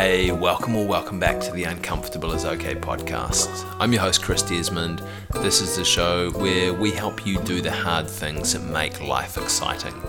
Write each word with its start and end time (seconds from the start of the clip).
Hey, 0.00 0.30
welcome 0.30 0.76
or 0.76 0.86
welcome 0.86 1.18
back 1.18 1.40
to 1.40 1.50
the 1.50 1.64
Uncomfortable 1.64 2.30
is 2.32 2.44
Okay 2.44 2.76
podcast. 2.76 3.48
I'm 3.80 3.92
your 3.92 4.02
host, 4.02 4.22
Chris 4.22 4.42
Desmond. 4.42 5.02
This 5.42 5.60
is 5.60 5.74
the 5.74 5.84
show 5.84 6.30
where 6.30 6.72
we 6.72 6.92
help 6.92 7.26
you 7.26 7.42
do 7.42 7.60
the 7.60 7.72
hard 7.72 8.08
things 8.08 8.52
that 8.52 8.62
make 8.62 9.00
life 9.00 9.36
exciting. 9.36 10.00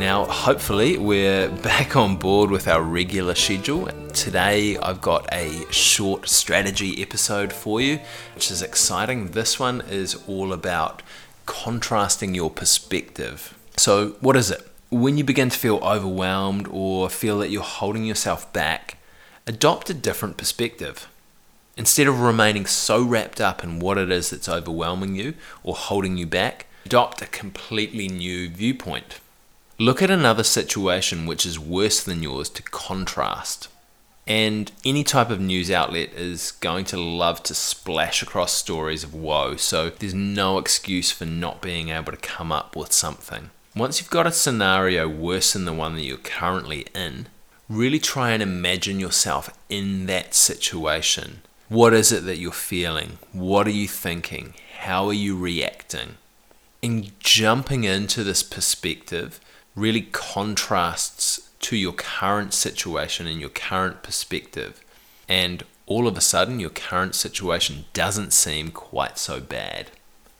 Now, 0.00 0.24
hopefully, 0.24 0.98
we're 0.98 1.48
back 1.62 1.94
on 1.94 2.16
board 2.16 2.50
with 2.50 2.66
our 2.66 2.82
regular 2.82 3.36
schedule. 3.36 3.86
Today, 4.12 4.76
I've 4.78 5.00
got 5.00 5.32
a 5.32 5.64
short 5.70 6.28
strategy 6.28 7.00
episode 7.00 7.52
for 7.52 7.80
you, 7.80 8.00
which 8.34 8.50
is 8.50 8.62
exciting. 8.62 9.30
This 9.30 9.60
one 9.60 9.80
is 9.82 10.20
all 10.26 10.52
about 10.52 11.04
contrasting 11.46 12.34
your 12.34 12.50
perspective. 12.50 13.56
So, 13.76 14.16
what 14.18 14.34
is 14.34 14.50
it? 14.50 14.66
When 14.88 15.16
you 15.16 15.22
begin 15.22 15.50
to 15.50 15.56
feel 15.56 15.76
overwhelmed 15.84 16.66
or 16.68 17.08
feel 17.08 17.38
that 17.38 17.50
you're 17.50 17.62
holding 17.62 18.04
yourself 18.04 18.52
back, 18.52 18.96
adopt 19.50 19.90
a 19.90 19.94
different 19.94 20.36
perspective. 20.36 21.08
Instead 21.76 22.06
of 22.06 22.20
remaining 22.20 22.66
so 22.66 23.02
wrapped 23.02 23.40
up 23.40 23.64
in 23.64 23.80
what 23.80 23.98
it 23.98 24.08
is 24.08 24.30
that's 24.30 24.48
overwhelming 24.48 25.16
you 25.16 25.34
or 25.64 25.74
holding 25.74 26.16
you 26.16 26.24
back, 26.24 26.66
adopt 26.86 27.20
a 27.20 27.26
completely 27.26 28.06
new 28.06 28.48
viewpoint. 28.48 29.18
Look 29.76 30.02
at 30.02 30.10
another 30.10 30.44
situation 30.44 31.26
which 31.26 31.44
is 31.44 31.58
worse 31.58 32.00
than 32.00 32.22
yours 32.22 32.48
to 32.50 32.62
contrast. 32.62 33.66
And 34.24 34.70
any 34.84 35.02
type 35.02 35.30
of 35.30 35.40
news 35.40 35.68
outlet 35.68 36.12
is 36.12 36.52
going 36.52 36.84
to 36.84 36.96
love 36.96 37.42
to 37.42 37.54
splash 37.54 38.22
across 38.22 38.52
stories 38.52 39.02
of 39.02 39.14
woe, 39.14 39.56
so 39.56 39.90
there's 39.90 40.14
no 40.14 40.58
excuse 40.58 41.10
for 41.10 41.24
not 41.24 41.60
being 41.60 41.88
able 41.88 42.12
to 42.12 42.18
come 42.18 42.52
up 42.52 42.76
with 42.76 42.92
something. 42.92 43.50
Once 43.74 43.98
you've 43.98 44.10
got 44.10 44.28
a 44.28 44.32
scenario 44.32 45.08
worse 45.08 45.54
than 45.54 45.64
the 45.64 45.72
one 45.72 45.96
that 45.96 46.04
you're 46.04 46.18
currently 46.18 46.86
in, 46.94 47.26
really 47.70 48.00
try 48.00 48.32
and 48.32 48.42
imagine 48.42 48.98
yourself 48.98 49.48
in 49.68 50.06
that 50.06 50.34
situation. 50.34 51.40
What 51.68 51.94
is 51.94 52.10
it 52.10 52.24
that 52.24 52.38
you're 52.38 52.50
feeling? 52.50 53.18
What 53.32 53.68
are 53.68 53.70
you 53.70 53.86
thinking? 53.86 54.54
How 54.80 55.06
are 55.06 55.14
you 55.14 55.38
reacting? 55.38 56.16
And 56.82 57.12
jumping 57.20 57.84
into 57.84 58.24
this 58.24 58.42
perspective 58.42 59.40
really 59.76 60.02
contrasts 60.10 61.48
to 61.60 61.76
your 61.76 61.92
current 61.92 62.52
situation 62.52 63.28
and 63.28 63.38
your 63.38 63.50
current 63.50 64.02
perspective. 64.02 64.82
And 65.28 65.62
all 65.86 66.08
of 66.08 66.16
a 66.16 66.20
sudden, 66.20 66.58
your 66.58 66.70
current 66.70 67.14
situation 67.14 67.84
doesn't 67.92 68.32
seem 68.32 68.72
quite 68.72 69.16
so 69.16 69.40
bad. 69.40 69.92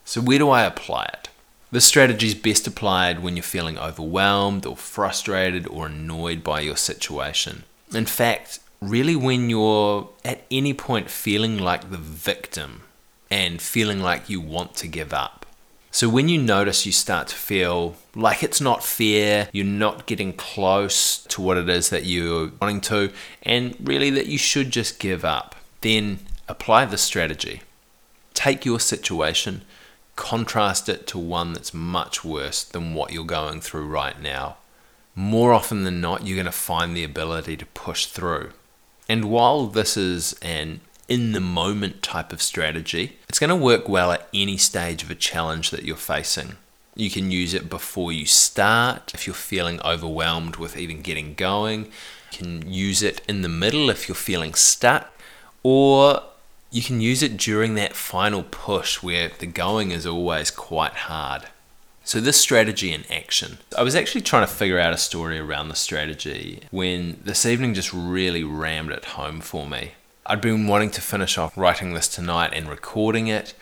So, 0.04 0.20
where 0.20 0.38
do 0.38 0.50
I 0.50 0.64
apply 0.64 1.04
it? 1.12 1.28
This 1.72 1.84
strategy 1.84 2.26
is 2.26 2.34
best 2.34 2.66
applied 2.66 3.22
when 3.22 3.36
you're 3.36 3.44
feeling 3.44 3.78
overwhelmed 3.78 4.66
or 4.66 4.76
frustrated 4.76 5.68
or 5.68 5.86
annoyed 5.86 6.42
by 6.42 6.60
your 6.60 6.76
situation. 6.76 7.62
In 7.94 8.06
fact, 8.06 8.58
really 8.80 9.14
when 9.14 9.48
you're 9.48 10.08
at 10.24 10.44
any 10.50 10.74
point 10.74 11.08
feeling 11.10 11.58
like 11.58 11.90
the 11.90 11.96
victim 11.96 12.82
and 13.30 13.62
feeling 13.62 14.00
like 14.00 14.28
you 14.28 14.40
want 14.40 14.74
to 14.76 14.88
give 14.88 15.12
up. 15.12 15.46
So 15.92 16.08
when 16.08 16.28
you 16.28 16.40
notice 16.40 16.86
you 16.86 16.92
start 16.92 17.28
to 17.28 17.36
feel 17.36 17.94
like 18.16 18.42
it's 18.42 18.60
not 18.60 18.82
fair, 18.82 19.48
you're 19.52 19.64
not 19.64 20.06
getting 20.06 20.32
close 20.32 21.18
to 21.24 21.40
what 21.40 21.56
it 21.56 21.68
is 21.68 21.90
that 21.90 22.04
you're 22.04 22.50
wanting 22.60 22.80
to, 22.82 23.12
and 23.44 23.76
really 23.80 24.10
that 24.10 24.26
you 24.26 24.38
should 24.38 24.70
just 24.70 24.98
give 24.98 25.24
up, 25.24 25.54
then 25.82 26.20
apply 26.48 26.84
the 26.84 26.98
strategy. 26.98 27.62
Take 28.34 28.64
your 28.64 28.80
situation 28.80 29.62
contrast 30.20 30.90
it 30.90 31.06
to 31.06 31.18
one 31.18 31.54
that's 31.54 31.72
much 31.72 32.22
worse 32.22 32.62
than 32.62 32.92
what 32.92 33.10
you're 33.10 33.24
going 33.24 33.62
through 33.62 33.86
right 33.86 34.20
now. 34.20 34.58
More 35.14 35.54
often 35.54 35.84
than 35.84 36.02
not, 36.02 36.26
you're 36.26 36.36
going 36.36 36.44
to 36.44 36.52
find 36.52 36.94
the 36.94 37.04
ability 37.04 37.56
to 37.56 37.64
push 37.66 38.04
through. 38.04 38.50
And 39.08 39.24
while 39.24 39.66
this 39.66 39.96
is 39.96 40.34
an 40.42 40.82
in 41.08 41.32
the 41.32 41.40
moment 41.40 42.02
type 42.02 42.34
of 42.34 42.42
strategy, 42.42 43.18
it's 43.30 43.38
going 43.38 43.48
to 43.48 43.56
work 43.56 43.88
well 43.88 44.12
at 44.12 44.28
any 44.34 44.58
stage 44.58 45.02
of 45.02 45.10
a 45.10 45.14
challenge 45.14 45.70
that 45.70 45.84
you're 45.84 45.96
facing. 45.96 46.56
You 46.94 47.08
can 47.08 47.30
use 47.30 47.54
it 47.54 47.70
before 47.70 48.12
you 48.12 48.26
start 48.26 49.14
if 49.14 49.26
you're 49.26 49.34
feeling 49.34 49.80
overwhelmed 49.82 50.56
with 50.56 50.76
even 50.76 51.00
getting 51.00 51.32
going. 51.32 51.86
You 51.86 52.38
can 52.38 52.70
use 52.70 53.02
it 53.02 53.22
in 53.26 53.40
the 53.40 53.48
middle 53.48 53.88
if 53.88 54.06
you're 54.06 54.14
feeling 54.14 54.52
stuck, 54.52 55.10
or 55.62 56.22
you 56.70 56.82
can 56.82 57.00
use 57.00 57.22
it 57.22 57.36
during 57.36 57.74
that 57.74 57.96
final 57.96 58.44
push 58.44 59.02
where 59.02 59.30
the 59.38 59.46
going 59.46 59.90
is 59.90 60.06
always 60.06 60.50
quite 60.50 60.92
hard. 60.92 61.46
So, 62.04 62.20
this 62.20 62.40
strategy 62.40 62.92
in 62.92 63.04
action. 63.10 63.58
I 63.76 63.82
was 63.82 63.94
actually 63.94 64.22
trying 64.22 64.46
to 64.46 64.52
figure 64.52 64.78
out 64.78 64.92
a 64.92 64.98
story 64.98 65.38
around 65.38 65.68
the 65.68 65.76
strategy 65.76 66.62
when 66.70 67.20
this 67.22 67.44
evening 67.44 67.74
just 67.74 67.92
really 67.92 68.42
rammed 68.42 68.90
it 68.90 69.04
home 69.04 69.40
for 69.40 69.66
me. 69.66 69.92
I'd 70.26 70.40
been 70.40 70.66
wanting 70.66 70.90
to 70.92 71.00
finish 71.00 71.36
off 71.36 71.56
writing 71.56 71.92
this 71.92 72.08
tonight 72.08 72.52
and 72.54 72.68
recording 72.68 73.26
it, 73.26 73.54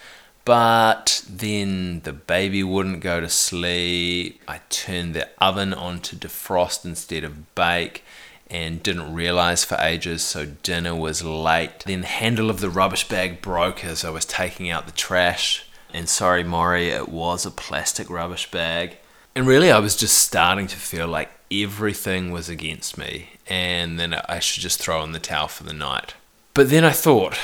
but 0.44 1.24
then 1.28 2.00
the 2.00 2.12
baby 2.12 2.62
wouldn't 2.62 3.00
go 3.00 3.20
to 3.20 3.28
sleep. 3.28 4.40
I 4.46 4.60
turned 4.70 5.14
the 5.14 5.28
oven 5.38 5.74
on 5.74 6.00
to 6.00 6.16
defrost 6.16 6.84
instead 6.84 7.24
of 7.24 7.54
bake 7.54 8.04
and 8.50 8.82
didn't 8.82 9.14
realize 9.14 9.64
for 9.64 9.76
ages, 9.80 10.22
so 10.22 10.46
dinner 10.46 10.94
was 10.94 11.22
late. 11.22 11.80
Then 11.80 12.00
the 12.02 12.06
handle 12.06 12.50
of 12.50 12.60
the 12.60 12.70
rubbish 12.70 13.06
bag 13.08 13.42
broke 13.42 13.84
as 13.84 14.04
I 14.04 14.10
was 14.10 14.24
taking 14.24 14.70
out 14.70 14.86
the 14.86 14.92
trash. 14.92 15.66
And 15.92 16.08
sorry, 16.08 16.44
Maury, 16.44 16.88
it 16.88 17.08
was 17.08 17.46
a 17.46 17.50
plastic 17.50 18.10
rubbish 18.10 18.50
bag. 18.50 18.98
And 19.34 19.46
really, 19.46 19.70
I 19.70 19.78
was 19.78 19.96
just 19.96 20.18
starting 20.18 20.66
to 20.66 20.76
feel 20.76 21.06
like 21.06 21.30
everything 21.50 22.30
was 22.32 22.48
against 22.48 22.98
me, 22.98 23.30
and 23.46 23.98
then 23.98 24.14
I 24.14 24.38
should 24.38 24.62
just 24.62 24.80
throw 24.80 25.02
in 25.04 25.12
the 25.12 25.18
towel 25.18 25.48
for 25.48 25.64
the 25.64 25.72
night. 25.72 26.14
But 26.54 26.70
then 26.70 26.84
I 26.84 26.90
thought, 26.90 27.38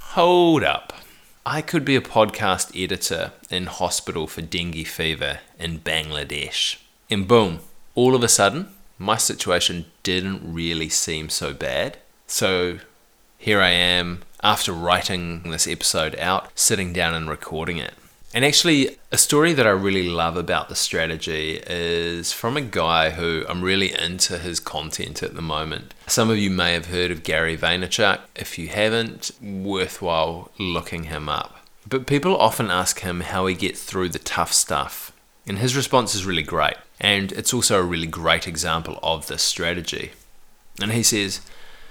hold 0.00 0.62
up. 0.62 0.92
I 1.44 1.62
could 1.62 1.84
be 1.84 1.96
a 1.96 2.00
podcast 2.00 2.80
editor 2.80 3.32
in 3.50 3.66
hospital 3.66 4.26
for 4.26 4.42
dengue 4.42 4.86
fever 4.86 5.38
in 5.58 5.78
Bangladesh. 5.78 6.76
And 7.08 7.26
boom, 7.28 7.60
all 7.94 8.14
of 8.14 8.22
a 8.22 8.28
sudden, 8.28 8.68
my 8.98 9.16
situation 9.16 9.86
didn't 10.02 10.40
really 10.42 10.88
seem 10.88 11.28
so 11.28 11.52
bad. 11.52 11.98
So 12.26 12.78
here 13.38 13.60
I 13.60 13.70
am 13.70 14.22
after 14.42 14.72
writing 14.72 15.50
this 15.50 15.66
episode 15.66 16.16
out, 16.18 16.50
sitting 16.58 16.92
down 16.92 17.14
and 17.14 17.28
recording 17.28 17.78
it. 17.78 17.94
And 18.34 18.44
actually, 18.44 18.98
a 19.10 19.16
story 19.16 19.54
that 19.54 19.66
I 19.66 19.70
really 19.70 20.08
love 20.08 20.36
about 20.36 20.68
the 20.68 20.74
strategy 20.74 21.62
is 21.66 22.32
from 22.32 22.56
a 22.56 22.60
guy 22.60 23.10
who 23.10 23.46
I'm 23.48 23.62
really 23.62 23.98
into 23.98 24.36
his 24.36 24.60
content 24.60 25.22
at 25.22 25.34
the 25.34 25.42
moment. 25.42 25.94
Some 26.06 26.28
of 26.28 26.36
you 26.36 26.50
may 26.50 26.74
have 26.74 26.86
heard 26.86 27.10
of 27.10 27.22
Gary 27.22 27.56
Vaynerchuk. 27.56 28.20
If 28.34 28.58
you 28.58 28.68
haven't, 28.68 29.30
worthwhile 29.40 30.50
looking 30.58 31.04
him 31.04 31.28
up. 31.30 31.60
But 31.88 32.06
people 32.06 32.36
often 32.36 32.70
ask 32.70 33.00
him 33.00 33.20
how 33.20 33.46
he 33.46 33.54
gets 33.54 33.82
through 33.82 34.10
the 34.10 34.18
tough 34.18 34.52
stuff. 34.52 35.12
And 35.46 35.58
his 35.58 35.76
response 35.76 36.14
is 36.14 36.26
really 36.26 36.42
great. 36.42 36.76
And 37.00 37.32
it's 37.32 37.54
also 37.54 37.78
a 37.78 37.84
really 37.84 38.06
great 38.06 38.48
example 38.48 38.98
of 39.02 39.26
this 39.26 39.42
strategy. 39.42 40.12
And 40.80 40.92
he 40.92 41.02
says, 41.02 41.40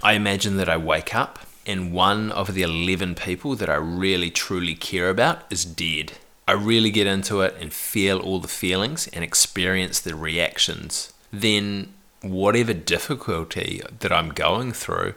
I 0.04 0.14
imagine 0.14 0.58
that 0.58 0.70
I 0.70 0.78
wake 0.78 1.16
up 1.16 1.40
and 1.66 1.92
one 1.92 2.32
of 2.32 2.54
the 2.54 2.62
11 2.62 3.16
people 3.16 3.56
that 3.56 3.70
I 3.70 3.76
really 3.76 4.30
truly 4.30 4.76
care 4.76 5.10
about 5.10 5.44
is 5.50 5.66
dead. 5.66 6.14
I 6.48 6.52
really 6.52 6.92
get 6.92 7.08
into 7.08 7.42
it 7.42 7.56
and 7.60 7.74
feel 7.74 8.20
all 8.20 8.40
the 8.40 8.48
feelings 8.48 9.08
and 9.08 9.24
experience 9.24 10.00
the 10.00 10.16
reactions. 10.16 11.12
Then, 11.34 11.94
whatever 12.22 12.74
difficulty 12.74 13.82
that 14.00 14.12
I'm 14.12 14.30
going 14.30 14.74
through 14.74 15.16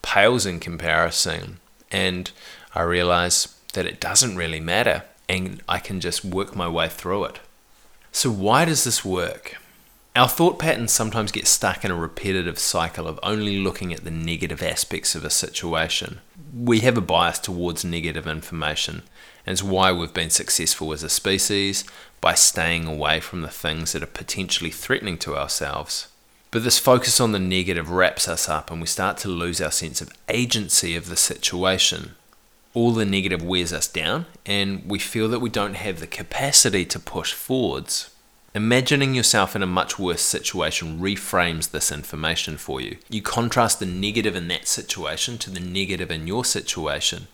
pales 0.00 0.46
in 0.46 0.58
comparison, 0.58 1.60
and 1.90 2.30
I 2.74 2.80
realize 2.82 3.54
that 3.74 3.86
it 3.86 4.00
doesn't 4.00 4.36
really 4.36 4.60
matter 4.60 5.04
and 5.28 5.62
I 5.68 5.78
can 5.78 6.00
just 6.00 6.24
work 6.24 6.56
my 6.56 6.68
way 6.68 6.88
through 6.88 7.24
it. 7.24 7.40
So, 8.12 8.30
why 8.30 8.64
does 8.64 8.84
this 8.84 9.04
work? 9.04 9.56
Our 10.16 10.28
thought 10.28 10.58
patterns 10.58 10.90
sometimes 10.90 11.30
get 11.30 11.46
stuck 11.46 11.84
in 11.84 11.92
a 11.92 11.94
repetitive 11.94 12.58
cycle 12.58 13.06
of 13.06 13.20
only 13.22 13.58
looking 13.58 13.92
at 13.92 14.02
the 14.02 14.10
negative 14.10 14.62
aspects 14.62 15.14
of 15.14 15.24
a 15.24 15.30
situation. 15.30 16.20
We 16.52 16.80
have 16.80 16.98
a 16.98 17.00
bias 17.00 17.38
towards 17.38 17.84
negative 17.84 18.26
information, 18.26 19.02
and 19.46 19.52
it's 19.52 19.62
why 19.62 19.92
we've 19.92 20.12
been 20.12 20.30
successful 20.30 20.92
as 20.92 21.04
a 21.04 21.08
species 21.08 21.84
by 22.20 22.34
staying 22.34 22.86
away 22.86 23.20
from 23.20 23.42
the 23.42 23.48
things 23.48 23.92
that 23.92 24.02
are 24.02 24.06
potentially 24.06 24.70
threatening 24.70 25.16
to 25.18 25.36
ourselves. 25.36 26.08
But 26.50 26.64
this 26.64 26.80
focus 26.80 27.20
on 27.20 27.30
the 27.30 27.38
negative 27.38 27.90
wraps 27.90 28.26
us 28.26 28.48
up, 28.48 28.72
and 28.72 28.80
we 28.80 28.88
start 28.88 29.18
to 29.18 29.28
lose 29.28 29.60
our 29.60 29.70
sense 29.70 30.00
of 30.00 30.12
agency 30.28 30.96
of 30.96 31.08
the 31.08 31.16
situation 31.16 32.16
all 32.72 32.92
the 32.92 33.04
negative 33.04 33.42
wears 33.42 33.72
us 33.72 33.88
down 33.88 34.26
and 34.46 34.88
we 34.88 34.98
feel 34.98 35.28
that 35.28 35.40
we 35.40 35.50
don't 35.50 35.74
have 35.74 36.00
the 36.00 36.06
capacity 36.06 36.84
to 36.84 36.98
push 36.98 37.32
forwards. 37.32 38.10
Imagining 38.52 39.14
yourself 39.14 39.54
in 39.54 39.62
a 39.62 39.66
much 39.66 39.96
worse 39.98 40.22
situation 40.22 40.98
reframes 40.98 41.70
this 41.70 41.92
information 41.92 42.56
for 42.56 42.80
you. 42.80 42.96
You 43.08 43.22
contrast 43.22 43.78
the 43.78 43.86
negative 43.86 44.34
in 44.34 44.48
that 44.48 44.66
situation 44.66 45.38
to 45.38 45.50
the 45.50 45.60
negative 45.60 46.10
in 46.10 46.26
your 46.26 46.44
situation, 46.44 47.28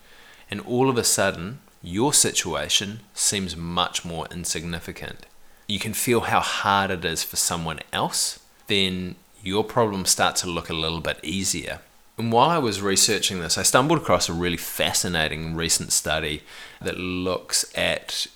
and 0.50 0.60
all 0.60 0.90
of 0.90 0.98
a 0.98 1.04
sudden, 1.04 1.60
your 1.82 2.12
situation 2.12 3.00
seems 3.14 3.56
much 3.56 4.04
more 4.04 4.26
insignificant. 4.30 5.24
You 5.66 5.78
can 5.78 5.94
feel 5.94 6.20
how 6.20 6.40
hard 6.40 6.90
it 6.90 7.04
is 7.04 7.24
for 7.24 7.36
someone 7.36 7.80
else, 7.94 8.38
then 8.66 9.14
your 9.42 9.64
problems 9.64 10.10
start 10.10 10.36
to 10.36 10.50
look 10.50 10.68
a 10.68 10.74
little 10.74 11.00
bit 11.00 11.18
easier. 11.22 11.80
And 12.18 12.32
while 12.32 12.48
I 12.48 12.58
was 12.58 12.80
researching 12.80 13.40
this, 13.40 13.58
I 13.58 13.62
stumbled 13.62 14.00
across 14.00 14.28
a 14.28 14.32
really 14.32 14.56
fascinating 14.56 15.54
recent 15.54 15.92
study 15.92 16.42
that 16.80 16.98
looks 16.98 17.70
at 17.76 18.26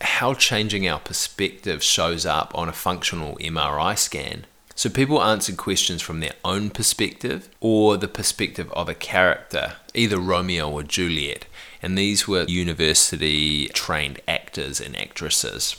how 0.00 0.34
changing 0.34 0.88
our 0.88 0.98
perspective 0.98 1.82
shows 1.84 2.26
up 2.26 2.52
on 2.56 2.68
a 2.68 2.72
functional 2.72 3.36
MRI 3.36 3.96
scan. 3.96 4.46
So 4.74 4.90
people 4.90 5.22
answered 5.22 5.56
questions 5.56 6.02
from 6.02 6.18
their 6.18 6.34
own 6.44 6.70
perspective 6.70 7.48
or 7.60 7.96
the 7.96 8.08
perspective 8.08 8.72
of 8.72 8.88
a 8.88 8.94
character, 8.94 9.74
either 9.94 10.18
Romeo 10.18 10.68
or 10.68 10.82
Juliet. 10.82 11.44
And 11.80 11.96
these 11.96 12.26
were 12.26 12.44
university 12.44 13.68
trained 13.68 14.20
actors 14.26 14.80
and 14.80 14.96
actresses. 14.96 15.76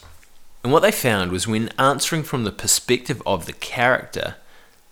And 0.64 0.72
what 0.72 0.82
they 0.82 0.92
found 0.92 1.32
was 1.32 1.48
when 1.48 1.70
answering 1.78 2.24
from 2.24 2.46
the 2.46 2.52
perspective 2.52 3.22
of 3.26 3.46
the 3.46 3.54
character, 3.54 4.36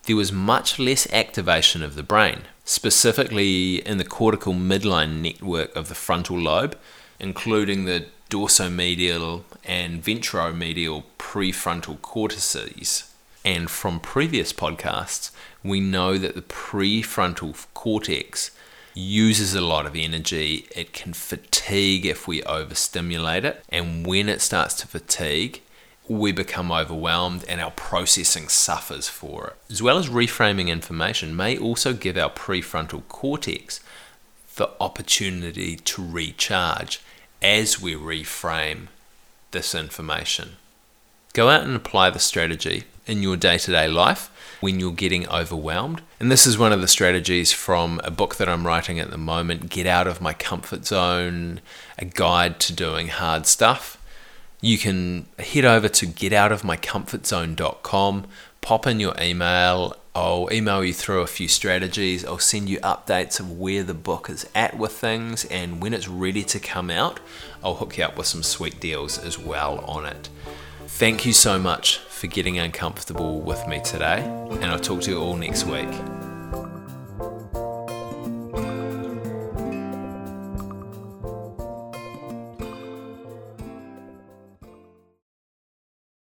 there 0.06 0.15
was 0.15 0.31
much 0.31 0.80
less 0.80 1.12
activation 1.13 1.83
of 1.83 1.95
the 1.95 2.03
brain, 2.03 2.42
specifically 2.65 3.86
in 3.86 3.98
the 3.98 4.03
cortical 4.03 4.53
midline 4.53 5.21
network 5.21 5.75
of 5.75 5.89
the 5.89 5.95
frontal 5.95 6.39
lobe, 6.39 6.77
including 7.19 7.86
the 7.86 8.06
dorsomedial 8.30 9.44
and 9.63 10.03
ventromedial 10.03 11.03
prefrontal 11.19 12.01
cortices. 12.01 13.13
And 13.44 13.69
from 13.69 14.00
previous 14.00 14.53
podcasts, 14.53 15.31
we 15.63 15.80
know 15.80 16.18
that 16.18 16.36
the 16.36 16.42
prefrontal 16.42 17.65
cortex 17.74 18.51
uses 18.94 19.56
a 19.56 19.62
lot 19.62 19.86
of 19.86 19.95
energy. 19.95 20.68
It 20.75 20.94
can 20.94 21.13
fatigue 21.13 22.06
if 22.06 22.27
we 22.27 22.44
overstimulate 22.44 23.45
it. 23.45 23.63
And 23.69 24.06
when 24.06 24.30
it 24.30 24.42
starts 24.42 24.75
to 24.75 24.88
fatigue, 24.88 25.62
we 26.07 26.31
become 26.31 26.71
overwhelmed 26.71 27.45
and 27.48 27.62
our 27.62 27.71
processing 27.71 28.48
suffers 28.48 29.07
for 29.07 29.48
it. 29.48 29.56
As 29.71 29.81
well 29.81 29.98
as 29.98 30.09
reframing 30.09 30.68
information, 30.68 31.36
may 31.36 31.57
also 31.57 31.94
give 31.94 32.18
our 32.18 32.30
prefrontal 32.30 33.07
cortex 33.07 33.80
the 34.56 34.69
opportunity 34.80 35.75
to 35.77 36.06
recharge 36.06 37.01
as 37.42 37.81
we 37.81 37.95
reframe 37.95 38.88
this 39.51 39.74
information. 39.74 40.53
Go 41.33 41.50
out 41.50 41.63
and 41.63 41.75
apply 41.75 42.09
the 42.09 42.19
strategy 42.19 42.83
in 43.07 43.24
your 43.24 43.38
day 43.38 43.57
to 43.57 43.71
day 43.71 43.88
life 43.88 44.30
when 44.59 44.80
you're 44.80 44.92
getting 44.92 45.27
overwhelmed. 45.30 46.01
And 46.19 46.31
this 46.31 46.45
is 46.45 46.57
one 46.57 46.71
of 46.71 46.81
the 46.81 46.88
strategies 46.88 47.51
from 47.51 48.01
a 48.04 48.12
book 48.12 48.36
that 48.36 48.50
I'm 48.50 48.68
writing 48.68 49.00
at 49.00 49.09
the 49.09 49.18
moment 49.18 49.69
Get 49.69 49.88
Out 49.88 50.07
of 50.07 50.21
My 50.21 50.33
Comfort 50.33 50.86
Zone, 50.86 51.62
a 51.97 52.06
guide 52.06 52.59
to 52.62 52.74
doing 52.74 53.07
hard 53.07 53.47
stuff 53.47 53.97
you 54.61 54.77
can 54.77 55.25
head 55.39 55.65
over 55.65 55.89
to 55.89 56.07
getoutofmycomfortzone.com, 56.07 58.25
pop 58.61 58.87
in 58.87 58.99
your 58.99 59.15
email. 59.19 59.95
I'll 60.13 60.49
email 60.51 60.83
you 60.83 60.93
through 60.93 61.21
a 61.21 61.27
few 61.27 61.47
strategies. 61.47 62.25
I'll 62.25 62.37
send 62.37 62.69
you 62.69 62.79
updates 62.79 63.39
of 63.39 63.51
where 63.51 63.81
the 63.81 63.93
book 63.93 64.29
is 64.29 64.47
at 64.53 64.77
with 64.77 64.91
things, 64.91 65.45
and 65.45 65.81
when 65.81 65.93
it's 65.93 66.07
ready 66.07 66.43
to 66.43 66.59
come 66.59 66.89
out, 66.89 67.19
I'll 67.63 67.75
hook 67.75 67.97
you 67.97 68.03
up 68.03 68.17
with 68.17 68.27
some 68.27 68.43
sweet 68.43 68.79
deals 68.79 69.17
as 69.17 69.39
well 69.39 69.79
on 69.79 70.05
it. 70.05 70.29
Thank 70.85 71.25
you 71.25 71.33
so 71.33 71.57
much 71.57 71.99
for 71.99 72.27
getting 72.27 72.59
uncomfortable 72.59 73.39
with 73.39 73.65
me 73.67 73.81
today, 73.81 74.21
and 74.21 74.65
I'll 74.65 74.79
talk 74.79 75.01
to 75.03 75.11
you 75.11 75.19
all 75.19 75.37
next 75.37 75.65
week. 75.65 75.89